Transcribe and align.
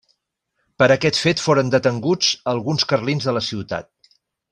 Per 0.83 0.87
aquest 0.93 1.19
fet 1.25 1.43
foren 1.47 1.69
detenguts 1.75 2.31
alguns 2.53 2.87
carlins 2.93 3.29
de 3.29 3.35
la 3.39 3.45
ciutat. 3.53 4.11